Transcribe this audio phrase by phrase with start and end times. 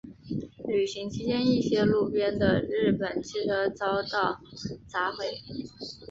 [0.67, 4.41] 游行期间一些路边的日本汽车遭到
[4.87, 5.27] 砸毁。